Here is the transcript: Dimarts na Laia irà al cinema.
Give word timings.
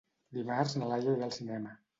Dimarts 0.37 0.73
na 0.79 0.89
Laia 0.93 1.15
irà 1.19 1.31
al 1.31 1.39
cinema. 1.39 1.81